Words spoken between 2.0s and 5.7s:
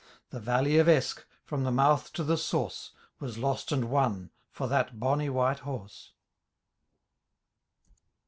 to tlie Bource, Was lost and won for that bonny white